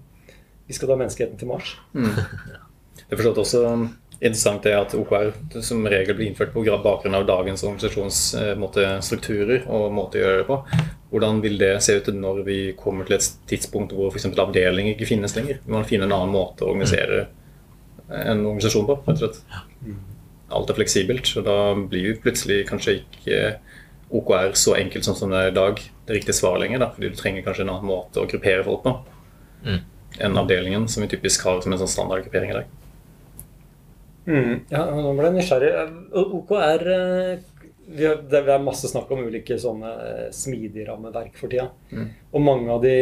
vi 0.66 0.74
skal 0.74 0.90
ta 0.90 0.98
menneskeheten 0.98 1.38
til 1.38 1.48
Mars. 1.52 1.76
Mm. 1.94 2.10
Det 3.06 3.14
er 3.14 3.20
forstått 3.20 3.44
også 3.44 3.62
interessant 4.16 4.64
det 4.64 4.74
at 4.74 4.94
OKR 4.96 5.34
som 5.64 5.88
regel 5.92 6.16
blir 6.16 6.28
innført 6.30 6.54
på 6.54 6.64
bakgrunn 6.64 7.16
av 7.18 7.26
dagens 7.28 7.64
organisasjonsstrukturer 7.68 9.60
eh, 9.60 9.68
og 9.70 9.94
måte 9.94 10.18
å 10.18 10.22
gjøre 10.24 10.38
det 10.42 10.48
på. 10.48 10.58
Hvordan 11.12 11.42
vil 11.44 11.58
det 11.62 11.84
se 11.84 11.92
ut 12.00 12.08
når 12.16 12.44
vi 12.48 12.60
kommer 12.80 13.04
til 13.08 13.16
et 13.20 13.28
tidspunkt 13.50 13.94
hvor 13.96 14.08
f.eks. 14.12 14.26
avdelinger 14.32 14.92
ikke 14.96 15.12
finnes 15.12 15.36
lenger? 15.38 15.56
Vi 15.66 15.72
må 15.76 15.84
finne 15.88 16.06
en 16.08 16.16
annen 16.16 16.34
måte 16.34 16.64
å 16.64 16.72
organisere 16.74 17.18
en 18.08 18.46
organisasjon 18.46 18.88
på. 18.88 18.96
rett 19.06 19.22
og 19.22 19.24
slett. 19.24 19.38
Alt 20.54 20.70
er 20.70 20.78
fleksibelt, 20.78 21.32
og 21.40 21.48
da 21.48 21.58
blir 21.90 22.12
jo 22.12 22.20
plutselig 22.22 22.66
kanskje 22.70 23.00
ikke 23.00 23.40
OKR 24.14 24.54
så 24.60 24.76
enkelt 24.78 25.08
som 25.08 25.32
det 25.32 25.40
er 25.40 25.52
i 25.52 25.56
dag 25.56 25.80
det 26.06 26.20
riktige 26.20 26.38
svaret 26.38 26.62
lenger. 26.62 26.84
Da, 26.84 26.92
fordi 26.94 27.10
du 27.12 27.20
trenger 27.20 27.46
kanskje 27.46 27.66
en 27.66 27.74
annen 27.74 27.90
måte 27.90 28.22
å 28.22 28.30
gruppere 28.30 28.66
folk 28.68 28.84
på 28.86 28.94
mm. 29.66 29.80
enn 30.28 30.42
avdelingen, 30.42 30.88
som 30.92 31.06
vi 31.06 31.12
typisk 31.16 31.48
har 31.48 31.64
som 31.64 31.74
en 31.74 31.82
sånn 31.82 31.94
standardgruppering 31.96 32.54
i 32.54 32.60
dag. 32.60 32.72
Mm. 34.26 34.54
Ja, 34.70 34.86
nå 34.90 35.12
ble 35.14 35.30
jeg 35.30 35.38
nysgjerrig. 35.40 35.74
OKR 36.18 36.88
eh, 36.94 37.44
vi 37.86 38.06
har, 38.08 38.22
Det 38.30 38.42
er 38.42 38.64
masse 38.64 38.90
snakk 38.90 39.12
om 39.14 39.22
ulike 39.28 39.58
sånne 39.62 39.92
eh, 40.06 40.30
smidige 40.34 40.88
rammeverk 40.90 41.38
for 41.38 41.52
tida. 41.52 41.68
Mm. 41.92 42.08
Og 42.34 42.46
mange 42.46 42.74
av 42.74 42.82
de 42.86 42.96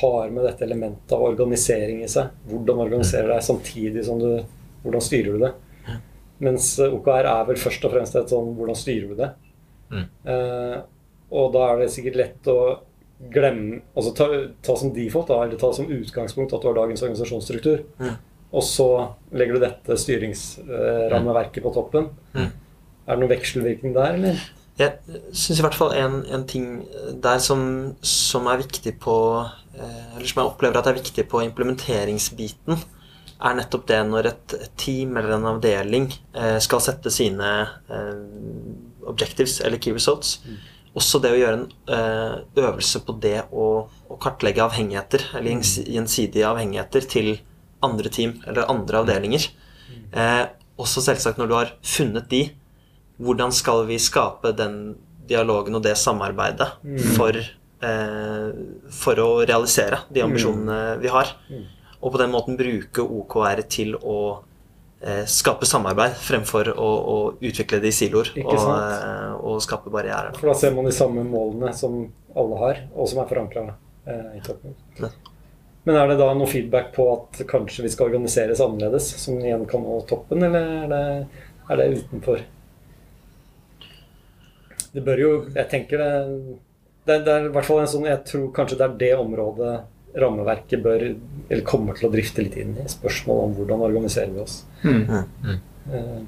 har 0.00 0.32
med 0.32 0.44
dette 0.48 0.66
elementet 0.66 1.16
av 1.16 1.24
organisering 1.28 2.02
i 2.04 2.10
seg. 2.10 2.32
Hvordan 2.50 2.84
organiserer 2.84 3.34
deg 3.34 3.46
samtidig 3.46 4.06
som 4.08 4.20
du 4.22 4.32
Hvordan 4.80 5.02
styrer 5.04 5.34
du 5.36 5.42
det? 5.42 5.48
Mens 6.40 6.72
OKR 6.80 7.28
er 7.28 7.48
vel 7.50 7.58
først 7.60 7.84
og 7.84 7.92
fremst 7.92 8.16
et 8.16 8.32
sånn 8.32 8.54
Hvordan 8.56 8.78
styrer 8.78 9.10
du 9.10 9.18
det? 9.18 9.30
Mm. 9.90 10.06
Eh, 10.32 10.78
og 11.36 11.52
da 11.54 11.66
er 11.68 11.82
det 11.82 11.92
sikkert 11.92 12.16
lett 12.18 12.48
å 12.50 12.58
glemme 13.30 13.82
Altså 13.92 14.14
ta, 14.16 14.26
ta 14.64 14.76
som 14.80 14.94
default, 14.94 15.28
da, 15.28 15.42
eller 15.44 15.60
ta 15.60 15.68
som 15.76 15.90
utgangspunkt 15.92 16.54
at 16.56 16.64
du 16.64 16.70
har 16.70 16.78
dagens 16.78 17.04
organisasjonsstruktur. 17.04 17.84
Mm 18.00 18.18
og 18.50 18.64
så 18.66 18.88
legger 19.36 19.56
du 19.56 19.62
dette 19.62 19.96
styringsrammeverket 20.02 21.62
på 21.62 21.72
toppen. 21.74 22.08
Mm. 22.34 22.48
Er 23.06 23.14
det 23.14 23.22
noen 23.22 23.30
vekselvirkning 23.30 23.94
der, 23.94 24.16
eller? 24.18 24.40
Jeg 24.80 25.20
syns 25.36 25.60
i 25.60 25.64
hvert 25.64 25.76
fall 25.76 25.92
en, 25.98 26.20
en 26.32 26.46
ting 26.48 26.66
der 27.22 27.40
som, 27.42 27.60
som, 28.06 28.46
er 28.48 28.62
viktig 28.62 28.94
på 29.02 29.14
eh, 29.76 30.14
Eller 30.16 30.24
som 30.30 30.40
jeg 30.40 30.48
opplever 30.48 30.78
at 30.80 30.88
er 30.88 30.96
viktig 30.96 31.26
på 31.28 31.42
implementeringsbiten, 31.44 32.80
er 33.40 33.56
nettopp 33.56 33.86
det 33.88 34.00
når 34.08 34.30
et, 34.30 34.56
team 34.80 35.16
eller 35.16 35.36
en 35.36 35.48
avdeling 35.54 36.10
eh, 36.34 36.58
skal 36.62 36.82
sette 36.84 37.12
sine 37.14 37.50
eh, 37.88 38.18
objectives 39.08 39.60
eller 39.64 39.80
key 39.82 39.96
results. 39.96 40.38
Mm. 40.44 40.58
Også 41.00 41.20
det 41.22 41.30
å 41.32 41.38
gjøre 41.38 41.58
en 41.60 41.66
øvelse 42.58 43.00
på 43.06 43.14
det 43.22 43.44
å, 43.54 43.66
kartlegge 44.20 44.64
avhengigheter, 44.64 45.22
eller 45.38 45.60
mm. 45.60 45.66
gjensidige 45.94 46.48
avhengigheter, 46.48 47.06
til 47.06 47.28
andre 47.86 48.10
team 48.12 48.34
eller 48.42 48.66
andre 48.68 49.04
avdelinger. 49.04 49.46
Eh, 50.10 50.42
også 50.80 51.02
selvsagt 51.04 51.38
når 51.38 51.50
du 51.50 51.54
har 51.56 51.72
funnet 51.86 52.28
de, 52.32 52.42
hvordan 53.20 53.52
skal 53.54 53.84
vi 53.88 54.00
skape 54.02 54.52
den 54.56 54.96
dialogen 55.30 55.76
og 55.78 55.84
det 55.84 55.96
samarbeidet 56.00 56.68
mm. 56.82 57.02
for, 57.16 57.36
eh, 57.36 58.48
for, 59.02 59.22
å 59.22 59.28
realisere 59.44 60.02
de 60.10 60.24
ambisjonene 60.24 60.80
mm. 60.96 61.04
vi 61.04 61.12
har. 61.14 61.34
Og 62.00 62.12
på 62.12 62.20
den 62.20 62.32
måten 62.32 62.56
bruke 62.56 63.04
OKR 63.04 63.60
til 63.68 63.96
å 63.96 64.20
eh, 65.04 65.24
skape 65.28 65.68
samarbeid 65.68 66.16
fremfor 66.16 66.72
å, 66.72 66.90
å 67.14 67.16
utvikle 67.40 67.80
det 67.82 67.92
i 67.92 67.96
siloer 67.96 68.32
og, 68.40 68.54
eh, 68.54 69.34
og, 69.36 69.58
skape 69.64 69.92
barrierer. 69.92 70.32
For 70.38 70.52
da 70.52 70.56
ser 70.56 70.76
man 70.76 70.88
de 70.88 70.94
samme 70.96 71.24
målene 71.28 71.74
som 71.76 72.02
alle 72.38 72.62
har, 72.62 72.80
og 72.94 73.10
som 73.10 73.20
er 73.20 73.28
forankra 73.28 73.66
eh, 74.06 74.38
i 74.38 74.40
toppen. 74.46 74.76
Ja. 75.00 75.12
Men 75.88 75.96
er 75.96 76.10
det 76.10 76.18
da 76.20 76.30
noe 76.36 76.48
feedback 76.48 76.90
på 76.94 77.06
at 77.14 77.40
kanskje 77.48 77.86
vi 77.86 77.92
skal 77.92 78.10
organiseres 78.10 78.60
annerledes, 78.60 79.06
som 79.22 79.38
igjen 79.40 79.64
kan 79.68 79.84
nå 79.84 80.00
toppen, 80.08 80.44
eller 80.44 80.66
er 80.84 80.90
det, 80.92 81.04
er 81.68 81.80
det 81.80 81.86
utenfor? 82.00 82.42
Det 84.90 85.02
bør 85.06 85.20
jo 85.22 85.30
Jeg 85.54 85.68
tenker 85.70 86.00
det, 86.02 86.12
det, 87.06 87.16
det 87.22 87.32
er 87.32 87.44
i 87.46 87.50
hvert 87.54 87.66
fall 87.68 87.78
en 87.78 87.90
sånn 87.90 88.08
Jeg 88.08 88.24
tror 88.26 88.48
kanskje 88.56 88.78
det 88.80 88.86
er 88.88 88.96
det 88.98 89.10
området 89.20 89.74
rammeverket 90.16 90.82
bør 90.82 91.04
Eller 91.50 91.62
kommer 91.66 91.94
til 91.98 92.08
å 92.08 92.12
drifte 92.12 92.42
litt 92.42 92.56
inn 92.58 92.76
i. 92.78 92.88
Spørsmål 92.90 93.44
om 93.44 93.56
hvordan 93.58 93.86
organiserer 93.86 94.32
vi 94.34 94.42
oss. 94.42 94.64
Mm. 94.82 95.06
Mm. 95.44 95.58
Eh, 95.94 96.20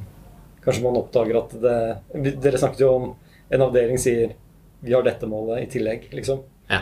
kanskje 0.65 0.85
man 0.85 0.99
oppdager 1.01 1.39
at 1.41 1.55
det 1.63 2.33
Dere 2.43 2.61
snakket 2.61 2.85
jo 2.85 2.93
om 2.95 3.07
en 3.53 3.67
avdeling 3.67 4.01
sier 4.01 4.37
vi 4.83 4.95
har 4.95 5.05
dette 5.07 5.29
målet 5.31 5.63
i 5.63 5.71
tillegg, 5.71 6.09
liksom. 6.11 6.41
Ja. 6.71 6.81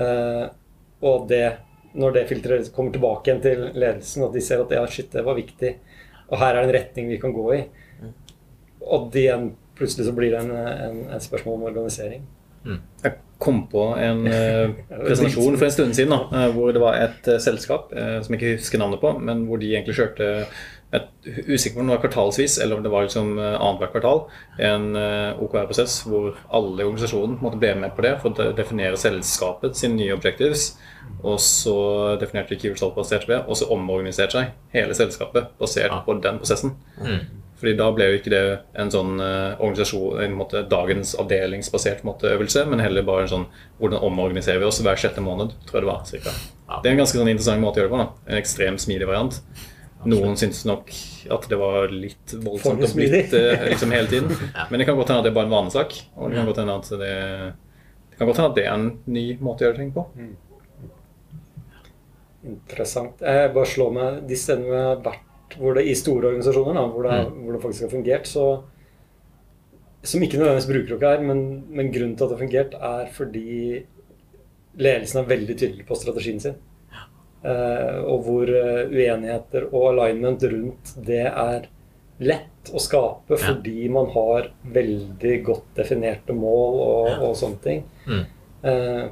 Eh, 0.00 0.46
og 1.04 1.26
det 1.28 1.44
når 1.92 2.14
det 2.16 2.28
filtreres, 2.30 2.70
kommer 2.72 2.94
tilbake 2.94 3.28
igjen 3.28 3.42
til 3.44 3.64
ledelsen, 3.76 4.24
at 4.24 4.32
de 4.32 4.42
ser 4.44 4.62
at 4.62 4.70
ja, 4.72 4.84
shit, 4.88 5.10
det 5.12 5.24
var 5.26 5.36
viktig, 5.36 5.74
og 6.30 6.38
her 6.40 6.54
er 6.54 6.62
det 6.62 6.68
en 6.70 6.76
retning 6.78 7.10
vi 7.10 7.18
kan 7.20 7.34
gå 7.36 7.44
i, 7.58 7.60
og 8.82 9.10
det 9.12 9.26
igjen 9.26 9.50
plutselig 9.76 10.06
så 10.08 10.14
blir 10.16 10.32
det 10.32 10.40
en, 10.40 10.54
en, 10.56 11.02
en 11.12 11.22
spørsmål 11.22 11.58
om 11.58 11.66
organisering. 11.68 12.24
Mm. 12.64 12.80
Jeg 13.02 13.18
kom 13.42 13.64
på 13.70 13.88
en 13.98 14.26
uh, 14.28 14.74
presentasjon 15.06 15.58
for 15.58 15.68
en 15.68 15.74
stund 15.74 15.96
siden 15.98 16.14
da, 16.14 16.20
uh, 16.30 16.52
hvor 16.54 16.70
det 16.74 16.82
var 16.82 17.00
et 17.00 17.32
uh, 17.32 17.40
selskap 17.42 17.90
som 17.92 18.34
jeg 18.34 18.38
ikke 18.38 18.60
husker 18.60 18.82
navnet 18.82 19.02
på, 19.02 19.16
men 19.18 19.46
hvor 19.48 19.60
de 19.62 19.72
egentlig 19.74 19.98
kjørte 19.98 20.30
et, 20.92 21.08
usikker 21.24 21.78
på 21.78 21.80
om 21.80 21.88
det 21.88 21.94
var 21.94 22.02
kvartalsvis 22.02 22.58
eller 22.60 22.76
om 22.76 22.82
det 22.84 22.90
var 22.92 23.06
liksom 23.06 23.38
annethvert 23.40 23.94
kvartal. 23.94 24.18
En 24.60 24.90
OKR-prosess 25.40 26.02
hvor 26.04 26.34
alle 26.52 26.82
i 26.82 26.84
organisasjonen 26.84 27.38
måtte 27.40 27.60
bli 27.62 27.70
med 27.80 27.94
på 27.96 28.04
det 28.04 28.10
for 28.20 28.36
å 28.36 28.50
definere 28.58 29.00
selskapet 29.00 29.78
sine 29.78 29.96
nye 29.96 30.12
objectives. 30.12 30.74
Og 31.24 31.40
så 31.40 31.76
definerte 32.20 32.52
de 32.52 32.60
key 32.60 32.74
result 32.74 32.98
basert 32.98 33.24
på 33.24 33.32
det, 33.32 33.40
og 33.46 33.56
så 33.56 33.70
omorganiserte 33.72 34.36
seg 34.36 34.52
hele 34.76 34.98
selskapet 34.98 35.54
basert 35.62 35.96
på 36.04 36.18
den 36.20 36.42
prosessen. 36.42 36.76
Mm. 37.00 37.41
Fordi 37.62 37.76
da 37.78 37.84
ble 37.94 38.06
jo 38.10 38.14
ikke 38.18 38.30
det 38.32 38.46
en 38.82 38.88
sånn 38.90 39.20
uh, 39.22 39.52
organisasjon, 39.62 40.16
en 40.24 40.32
måte, 40.34 40.64
dagens 40.66 41.12
avdelingsbasert 41.22 42.00
måte, 42.02 42.32
øvelse, 42.34 42.64
men 42.66 42.82
heller 42.82 43.04
bare 43.06 43.28
en 43.28 43.30
sånn 43.30 43.44
hvordan 43.78 44.02
omorganiserer 44.02 44.58
vi 44.58 44.66
oss 44.66 44.80
hver 44.82 44.98
sjette 44.98 45.22
måned, 45.22 45.52
tror 45.68 45.78
jeg 45.78 45.84
det 45.84 45.90
var. 45.92 46.00
Cirka. 46.08 46.32
Ja. 46.66 46.80
Det 46.82 46.90
er 46.90 46.96
en 46.96 47.02
ganske 47.04 47.20
sånn 47.20 47.30
interessant 47.30 47.62
måte 47.62 47.78
å 47.78 47.84
gjøre 47.84 47.92
det 47.92 47.94
på. 47.94 48.02
da. 48.02 48.32
En 48.32 48.40
ekstremt 48.40 48.82
smidig 48.82 49.06
variant. 49.06 49.38
Noen 50.10 50.34
syntes 50.40 50.64
nok 50.66 50.90
at 51.38 51.48
det 51.52 51.62
var 51.62 51.94
litt 51.94 52.34
voldsomt 52.42 52.82
og 52.82 52.98
blitt 52.98 53.38
uh, 53.38 53.66
liksom 53.70 53.94
hele 53.94 54.10
tiden. 54.10 54.34
ja. 54.58 54.66
Men 54.66 54.82
det 54.82 54.90
kan 54.90 54.98
godt 54.98 55.14
hende 55.14 55.22
at 55.22 55.28
det 55.28 55.36
er 55.36 55.38
bare 55.38 55.52
en 55.52 55.54
vanesak. 55.60 55.98
Og 56.16 56.32
det 56.32 56.40
kan 56.40 56.50
godt 56.50 56.62
hende 56.64 56.78
at 56.82 56.94
det, 57.06 57.16
det 58.10 58.18
kan 58.18 58.26
godt 58.26 58.42
hende 58.42 58.50
at 58.50 58.58
det 58.58 58.66
er 58.66 58.74
en 58.74 58.88
ny 59.06 59.28
måte 59.38 59.62
å 59.62 59.70
gjøre 59.70 59.84
ting 59.84 59.94
på. 59.94 60.10
Mm. 60.18 60.32
Interessant. 62.58 63.22
Jeg 63.22 63.54
bare 63.54 63.76
slår 63.78 64.00
meg 64.02 64.24
de 64.26 64.46
stedene 64.48 64.72
vi 64.74 64.88
har 64.90 65.04
vært 65.06 65.28
hvor 65.60 65.76
det 65.78 65.86
i 65.88 65.96
store 65.98 66.32
organisasjoner, 66.32 66.76
da, 66.78 66.84
hvor, 66.92 67.06
det, 67.06 67.18
mm. 67.22 67.40
hvor, 67.42 67.54
det, 67.54 67.62
faktisk 67.64 67.86
har 67.86 67.96
fungert, 67.96 68.30
så 68.30 68.46
Som 70.02 70.22
ikke 70.22 70.38
nødvendigvis 70.38 70.66
bruker 70.66 70.98
dere 70.98 71.10
her, 71.14 71.20
men, 71.22 71.42
men, 71.70 71.92
grunnen 71.94 72.16
til 72.16 72.24
at 72.24 72.30
det 72.32 72.36
har 72.36 72.44
fungert, 72.46 72.72
er 72.74 73.10
fordi 73.14 73.82
ledelsen 74.82 75.20
er 75.20 75.28
veldig 75.28 75.54
tydelig 75.60 75.86
på 75.86 75.94
strategien 75.94 76.40
sin. 76.42 76.56
Eh, 77.42 77.98
og 78.06 78.24
hvor 78.26 78.50
uh, 78.50 78.90
uenigheter 78.90 79.68
og 79.68 79.92
alignment 79.92 80.42
rundt 80.46 80.92
det 81.06 81.24
er 81.26 81.68
lett 82.22 82.70
å 82.70 82.78
skape 82.82 83.38
fordi 83.40 83.88
man 83.90 84.10
har 84.14 84.52
veldig 84.74 85.36
godt 85.46 85.72
definerte 85.80 86.36
mål 86.36 86.78
og, 86.82 87.24
og 87.28 87.34
sånne 87.38 87.62
ting. 87.64 87.82
Mm. 88.06 88.22
Eh, 88.62 89.04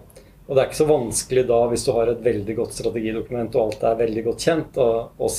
og 0.46 0.56
det 0.56 0.62
er 0.62 0.68
ikke 0.68 0.80
så 0.80 0.88
vanskelig 0.90 1.44
da, 1.46 1.58
hvis 1.70 1.86
du 1.86 1.92
har 1.94 2.10
et 2.10 2.22
veldig 2.24 2.56
godt 2.58 2.74
strategidokument 2.74 3.54
og 3.54 3.64
alt 3.68 3.84
er 3.86 4.00
veldig 4.00 4.24
godt 4.26 4.46
kjent, 4.46 4.78
å, 4.82 4.88
å 5.14 5.30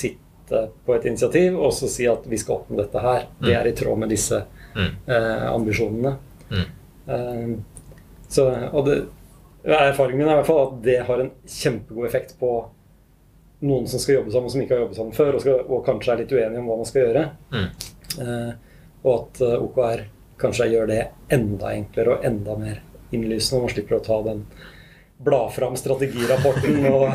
på 0.86 0.96
et 0.96 1.08
initiativ 1.10 1.58
og 1.60 1.74
så 1.75 1.89
si 1.91 2.08
at 2.10 2.25
vi 2.29 2.39
skal 2.39 2.60
oppnå 2.60 2.79
dette 2.81 3.03
her. 3.03 3.25
Det 3.41 3.55
er 3.58 3.70
i 3.70 3.74
tråd 3.77 4.00
med 4.03 4.12
disse 4.12 4.43
mm. 4.75 4.91
eh, 5.08 5.48
ambisjonene. 5.51 6.13
Mm. 6.51 6.67
Eh, 7.15 7.48
så, 8.31 8.48
og 8.72 8.86
det, 8.88 8.98
erfaringen 9.63 10.22
min 10.22 10.29
er 10.29 10.38
i 10.38 10.41
hvert 10.41 10.50
fall 10.50 10.63
at 10.67 10.77
det 10.86 11.00
har 11.08 11.24
en 11.24 11.34
kjempegod 11.48 12.08
effekt 12.08 12.38
på 12.39 12.51
noen 13.62 13.88
som 13.88 14.01
skal 14.01 14.20
jobbe 14.20 14.34
sammen, 14.34 14.50
som 14.50 14.62
ikke 14.63 14.74
har 14.75 14.84
jobbet 14.86 14.98
sammen 14.98 15.15
før, 15.15 15.36
og, 15.38 15.43
skal, 15.43 15.60
og 15.67 15.84
kanskje 15.86 16.13
er 16.13 16.22
litt 16.24 16.34
uenige 16.34 16.62
om 16.63 16.70
hva 16.72 16.79
man 16.79 16.89
skal 16.89 17.03
gjøre. 17.05 17.25
Mm. 17.53 17.67
Eh, 18.25 18.51
og 19.01 19.13
at 19.15 19.41
uh, 19.46 19.55
OKR 19.65 20.03
kanskje 20.41 20.70
gjør 20.74 20.89
det 20.89 21.01
enda 21.34 21.72
enklere 21.75 22.15
og 22.15 22.25
enda 22.25 22.58
mer 22.58 22.81
innlysende. 23.13 23.60
og 23.60 23.67
Man 23.67 23.74
slipper 23.75 23.98
å 23.98 24.03
ta 24.05 24.17
den 24.25 24.43
bla 25.22 25.41
fram 25.53 25.77
strategirapporten 25.77 26.86
og 26.89 27.08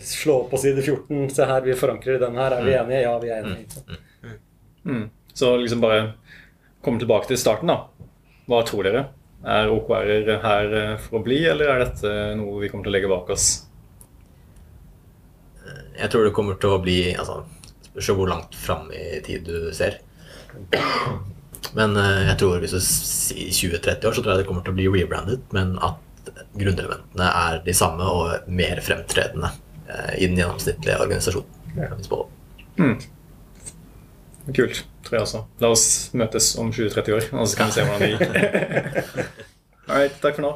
slå 0.00 0.44
på 0.50 0.58
side 0.60 0.82
14. 0.82 1.30
Se 1.30 1.46
her, 1.46 1.62
vi 1.64 1.76
forankrer 1.78 2.20
den 2.22 2.36
her. 2.38 2.56
Er 2.56 2.64
vi 2.64 2.74
mm. 2.74 2.82
enige? 2.84 3.00
Ja, 3.02 3.14
vi 3.18 3.30
er 3.30 3.44
enige. 3.44 3.98
Mm. 4.84 4.92
mm. 4.92 5.08
Så 5.34 5.56
liksom 5.56 5.80
bare 5.80 6.12
komme 6.84 6.98
tilbake 6.98 7.30
til 7.30 7.38
starten, 7.40 7.70
da. 7.70 8.08
Hva 8.50 8.62
tror 8.66 8.86
dere? 8.86 9.06
Er 9.40 9.72
OKR 9.72 10.30
her 10.42 10.76
eh, 10.76 10.94
for 11.00 11.20
å 11.20 11.24
bli, 11.24 11.38
eller 11.48 11.72
er 11.72 11.84
dette 11.84 12.14
noe 12.36 12.60
vi 12.60 12.68
kommer 12.68 12.84
til 12.84 12.92
å 12.92 12.96
legge 12.98 13.10
bak 13.12 13.30
oss? 13.32 13.48
Jeg 15.96 16.12
tror 16.12 16.26
det 16.26 16.34
kommer 16.36 16.58
til 16.60 16.74
å 16.74 16.80
bli 16.82 17.00
altså, 17.12 17.42
Spørs 17.90 18.12
hvor 18.16 18.28
langt 18.30 18.54
fram 18.54 18.90
i 18.94 19.18
tid 19.24 19.48
du 19.48 19.72
ser. 19.74 19.98
Men 21.76 21.96
eh, 21.98 22.28
jeg 22.28 22.36
tror 22.40 22.60
hvis 22.62 22.76
du 22.76 22.80
sier 22.84 23.50
20-30 23.50 24.06
år, 24.06 24.14
så 24.14 24.22
tror 24.22 24.34
jeg 24.34 24.42
det 24.42 24.48
kommer 24.48 24.66
til 24.66 24.74
å 24.74 24.78
bli 24.78 24.86
rebrandet. 24.94 25.42
Men 25.56 25.74
at 25.82 25.98
grunnelementene 26.54 27.26
er 27.26 27.60
de 27.64 27.74
samme 27.76 28.06
og 28.06 28.48
mer 28.50 28.80
fremtredende 28.84 29.50
eh, 29.50 29.69
i 30.18 30.28
den 30.28 30.38
gjennomsnittlige 30.38 30.98
organisasjonen. 31.02 31.58
Ja. 31.76 31.90
Mm. 32.80 32.96
Kult. 34.56 34.84
Tror 35.04 35.16
jeg 35.16 35.22
også. 35.26 35.44
La 35.62 35.70
oss 35.72 35.86
møtes 36.16 36.54
om 36.60 36.72
20-30 36.72 37.14
år, 37.16 37.28
og 37.38 37.48
så 37.48 37.60
kan 37.60 37.70
vi 37.70 37.76
se 37.76 37.86
hvordan 37.86 38.02
det 38.02 38.10
gikk. 38.14 38.26
All 39.90 40.02
right, 40.04 40.18
takk 40.22 40.36
for 40.38 40.46
nå. 40.46 40.52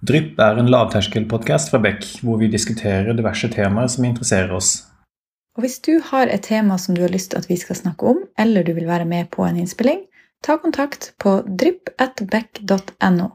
Drypp 0.00 0.38
er 0.40 0.56
en 0.56 0.70
lavterskelpodkast 0.72 1.72
fra 1.72 1.80
Beck, 1.84 2.06
hvor 2.24 2.38
vi 2.40 2.48
diskuterer 2.48 3.12
diverse 3.16 3.50
temaer 3.52 3.90
som 3.92 4.06
interesserer 4.08 4.54
oss. 4.56 4.86
Og 5.58 5.66
Hvis 5.66 5.80
du 5.84 5.98
har 6.00 6.30
et 6.30 6.46
tema 6.46 6.78
som 6.80 6.96
du 6.96 7.02
har 7.04 7.12
lyst 7.12 7.32
til 7.32 7.42
at 7.42 7.50
vi 7.50 7.58
skal 7.60 7.76
snakke 7.76 8.06
om, 8.14 8.22
eller 8.38 8.64
du 8.64 8.72
vil 8.72 8.88
være 8.88 9.04
med 9.04 9.28
på 9.34 9.44
en 9.44 9.58
innspilling, 9.60 10.06
ta 10.42 10.56
kontakt 10.56 11.12
på 11.20 11.42
drypp.beck.no. 11.44 13.28